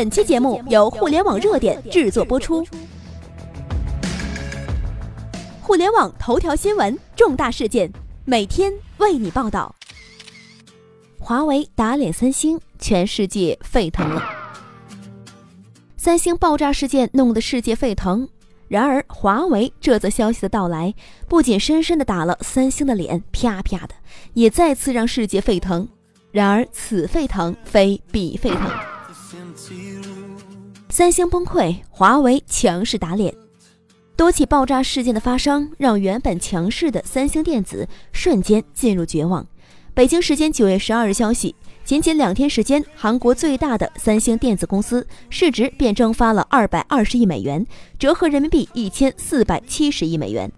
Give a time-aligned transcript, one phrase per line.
[0.00, 2.66] 本期节目由互联网热点制作播出。
[5.60, 7.92] 互联网头条新闻，重大事件，
[8.24, 9.74] 每天为你报道。
[11.18, 14.24] 华为打脸三星，全世界沸腾了。
[15.98, 18.26] 三星爆炸事件弄得世界沸腾，
[18.68, 20.94] 然而华为这则消息的到来，
[21.28, 23.94] 不仅深深的打了三星的脸，啪啪的，
[24.32, 25.86] 也再次让世界沸腾。
[26.32, 28.70] 然而此沸腾非彼沸腾。
[30.88, 33.34] 三星崩溃，华为强势打脸。
[34.16, 39.46] 多起爆炸事件的发生，让原本强势的三星电子瞬间进入绝望。
[39.94, 47.66] 北京时间九月十二日消息，仅仅两天时间，韩国最大的三星电子公司市值便蒸发了二百二十亿美元，
[47.98, 50.50] 折合人民币一千四百七十亿美元。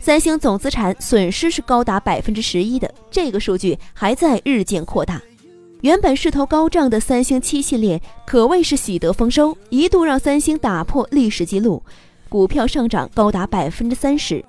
[0.00, 5.20] 三星总资产损失是高达百分之十一的，这个数据还在日渐扩大。
[5.82, 11.80] 原本势头高涨的三星七系列可谓是喜得丰收，一度让三星打破历史记录，
[12.28, 14.44] 股票上涨高达百分之三十。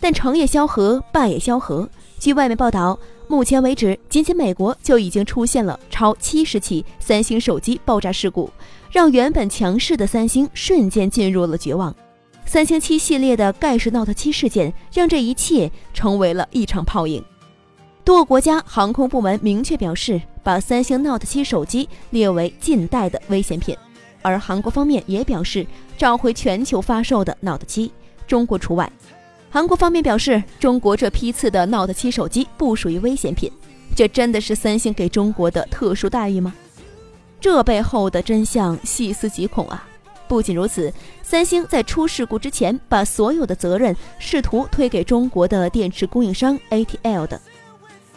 [0.00, 1.86] 但成也萧何，败也萧何。
[2.18, 2.98] 据外媒报道，
[3.28, 8.50] 目前为止，仅仅美国就已经出现了超七十起三星手机爆炸事故，
[8.90, 11.94] 让原本强势的三星瞬间进入了绝望。
[12.46, 17.22] 三星七系列的盖世 Note 七事件，让这一切成为了一场泡影。
[18.04, 23.76] 多个国家航空部门明确表示，把三星 Note 7手机列为近代的危险品，
[24.22, 25.64] 而韩国方面也表示
[25.96, 27.90] 召回全球发售的 Note 7，
[28.26, 28.90] 中国除外。
[29.50, 33.50] 韩国方面表示，中国这批次的 Note 7手机不属于危险品。
[33.94, 36.52] 这真的是三星给中国的特殊待遇吗？
[37.40, 39.86] 这背后的真相细思极恐啊！
[40.26, 40.92] 不仅如此，
[41.22, 47.40] 三星在出事故之前，把所有的责任试图推给中国的电池供应商 ATL 的。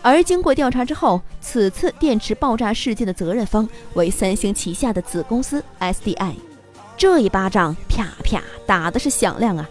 [0.05, 6.33] 而经过调查之后，此次电池爆炸事件的责任方为三星旗下的子公司 SDI。
[6.95, 9.67] 这一巴掌啪啪打的是响亮啊！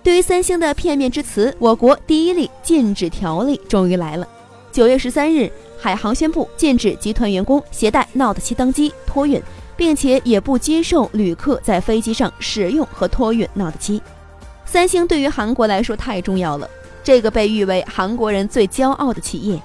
[0.00, 4.28] 对于三星的片面之词，我国第一例禁止条例终于来了。
[4.70, 9.42] 九月十三日，海航宣布禁止集团员工携带 Note 7登机、托运，
[9.76, 14.00] 并且也不接受旅客在飞机上使用和托运 Note 7。
[14.64, 16.70] 三星对于韩国来说太重要了。
[17.08, 19.58] 这个被誉为韩国人最骄傲的企业，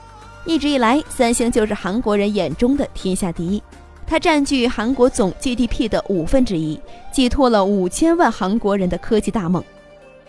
[0.45, 3.61] 一直以来，三星就是韩国人眼中的天下第一。
[4.07, 6.79] 它占据韩国总 GDP 的五分之一，
[7.11, 9.61] 寄托了五千万韩国人的科技大梦。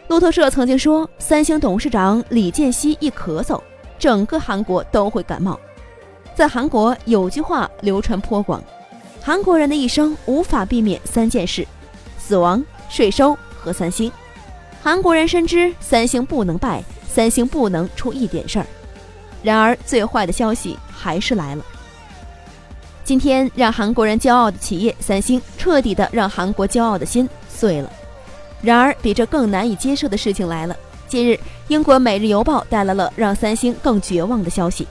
[0.09, 3.61] 路透社曾经说，三星董事长李健熙一咳嗽，
[3.97, 5.57] 整个韩国都会感冒。
[6.35, 8.61] 在韩国有句话流传颇广：
[9.23, 11.65] 韩国人的一生无法避免三件事，
[12.19, 14.11] 死亡、税收和三星。
[14.83, 16.83] 韩国人深知三星不能败。
[17.15, 18.67] 三星不能出一点事儿，
[19.41, 21.65] 然而最坏的消息还是来了。
[23.05, 27.89] 今天让韩国人骄傲的企业三星，彻底的让韩国骄傲的心碎了。
[28.61, 30.77] 然而比这更难以接受的事情来了。
[31.07, 31.39] 近日，
[31.69, 34.89] 英国《每日邮报》带来了让三星更绝望的消息：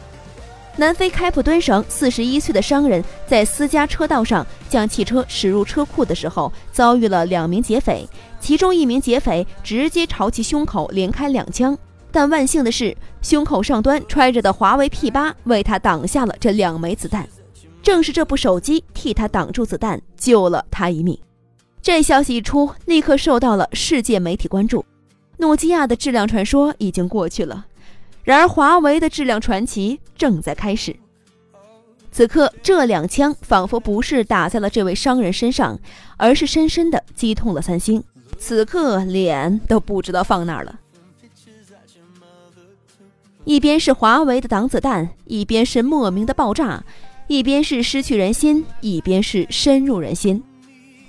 [0.78, 8.08] 南非开普敦省四十一岁的商人，在私家车道上将汽车驶入车库的时候，遭遇了两名劫匪，
[8.40, 11.78] 其中一名劫匪直接朝其胸口连开两枪。
[12.14, 17.28] 但万幸的是，胸口上端揣着的华为 P 八为他挡下了这两枚子弹。
[17.82, 21.18] 正是这部手机替他挡住子弹，救了他一命。
[21.82, 24.86] 这消息一出，立刻受到了世界媒体关注。
[25.38, 27.66] 诺基亚的质量传说已经过去了，
[28.24, 30.96] 然而华为的质量传奇正在开始。
[32.12, 35.80] 此刻，这两枪仿佛不是打在了这位商人身上，
[36.16, 38.04] 而是深深的击痛了三星。
[38.38, 40.80] 此刻，脸都不知道放哪儿了。
[43.46, 46.84] 一边是华为的挡子弹，一边是莫名的爆炸，
[47.28, 50.42] 一边是失去人心，一边是深入人心。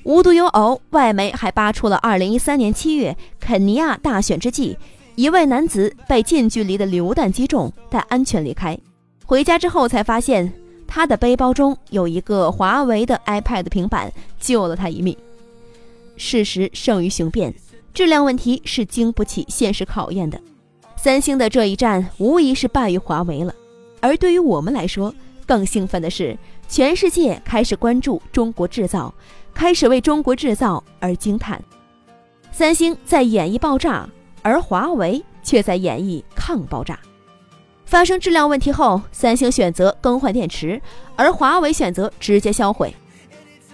[0.03, 4.77] 无独有偶，外媒还扒出了2013年7月肯尼亚大选之际，
[5.15, 8.77] 一位男子被近距离的榴弹击中，但安全离开。
[9.25, 10.53] 回家之后才发现，
[10.89, 15.17] 他的背包中有一个华为的 iPad 平板，救了他一命。
[16.17, 17.55] 事实胜于雄辩，
[17.95, 20.39] 质量问题是经不起现实考验的。
[21.05, 23.55] 三星的这一战无疑是败于华为了，
[24.01, 25.15] 而对于我们来说，
[25.45, 26.35] 更兴奋的是，
[26.67, 29.13] 全世界开始关注中国制造，
[29.53, 31.63] 开始为中国制造而惊叹。
[32.51, 34.09] 三星在演绎爆炸，
[34.41, 36.99] 而华为却在演绎抗爆炸。
[37.85, 40.81] 发生质量问题后，三星选择更换电池，
[41.17, 42.95] 而华为选择直接销毁。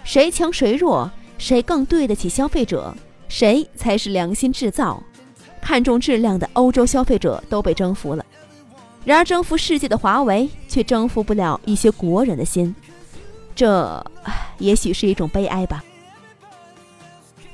[0.03, 1.09] 谁强谁弱？
[1.39, 2.93] 谁更对得起消费者？
[3.29, 5.01] 谁才是良心制造？
[5.61, 8.25] 看重质量的欧洲消费者都被征服了，
[9.05, 12.75] 然而征服世界的华为却征服不了一些国人的心，
[13.55, 14.05] 这
[14.59, 15.85] 也许是一种悲哀吧。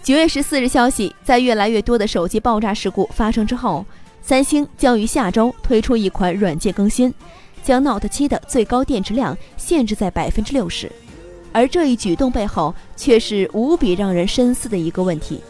[0.02, 3.84] 九月十四日消息，在越来越多的手机爆炸事故发生之后，
[4.22, 7.12] 三星将于下周推出一款软件更新，
[7.62, 10.90] 将 Note 7的最高电池量限制在百分之六十。
[11.52, 15.40] 而这一举动背后，却是无比让人深思的一个问题，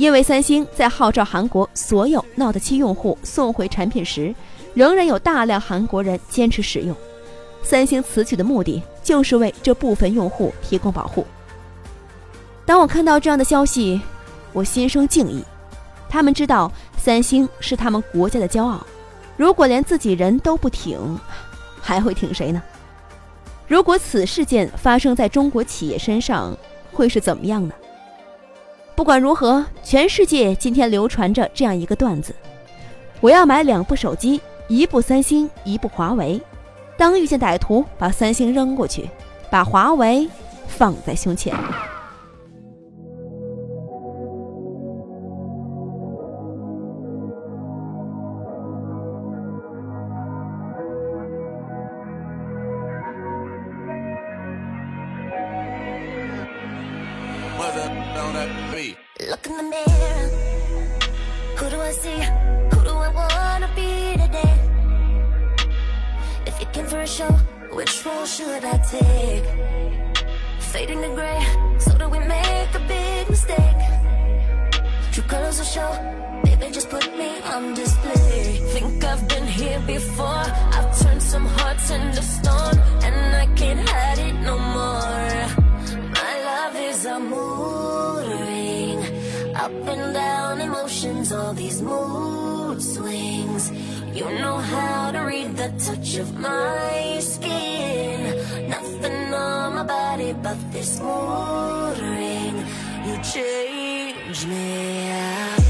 [0.00, 4.34] 因为三星在号召韩国所有 Note 7用户送回产品时，
[4.72, 6.96] 仍然有大量韩国人坚持使用。
[7.62, 11.26] 三星此举的目的，就是为这部分用户提供保护。
[12.64, 14.00] 当我看到这样的消息，
[14.54, 15.44] 我心生敬意。
[16.08, 18.82] 他们知道三星是他们国家的骄傲，
[19.36, 20.98] 如果连自己人都不挺，
[21.78, 22.62] 还会挺谁呢？
[23.68, 26.56] 如果此事件发生在中国企业身上，
[26.90, 27.74] 会是怎么样呢？
[29.00, 32.34] 不管如何，全世界今天流传着这样一个段子：
[33.22, 34.38] 我要买两部手机，
[34.68, 36.38] 一部三星，一部华为。
[36.98, 39.08] 当遇见歹徒，把三星扔过去，
[39.48, 40.28] 把华为
[40.68, 41.56] 放在胸前。
[67.18, 69.44] Which role should I take?
[70.60, 71.42] Fading to gray,
[71.80, 73.80] so do we make a big mistake?
[75.10, 75.90] True colors will show,
[76.44, 78.60] baby, just put me on display.
[78.72, 80.46] Think I've been here before,
[80.76, 85.36] I've turned some hearts into stone, and I can't hide it no more.
[86.20, 88.98] My love is a mood ring.
[89.56, 93.72] Up and down emotions, all these mood swings.
[94.14, 96.79] You know how to read the touch of my
[100.80, 102.56] this morning.
[103.04, 105.12] You changed me.
[105.12, 105.69] I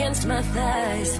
[0.00, 1.10] against my thighs.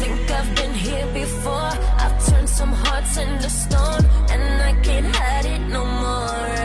[0.00, 1.72] Think I've been here before.
[2.04, 6.64] I've turned some hearts into stone, and I can't hide it no more.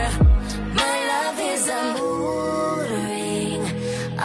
[0.80, 3.62] My love is a mood ring.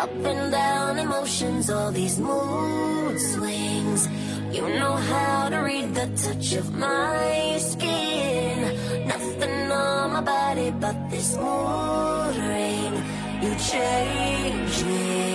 [0.04, 4.01] Up and down emotions, all these mood swings.
[4.56, 8.57] You know how to read the touch of my skin.
[9.07, 12.25] Nothing on my body but this mood
[13.57, 15.35] change me.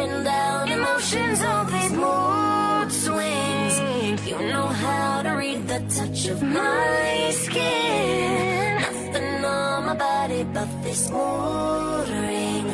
[0.00, 4.28] And emotions, all these mood swings.
[4.28, 8.80] You know how to read the touch of my skin.
[8.80, 12.66] Nothing on my body but this mood ring.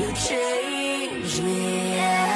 [0.00, 1.94] You change me.
[1.94, 2.31] Yeah.